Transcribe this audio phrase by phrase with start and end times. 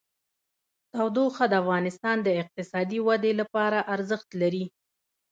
[0.93, 4.65] تودوخه د افغانستان د اقتصادي ودې لپاره ارزښت لري.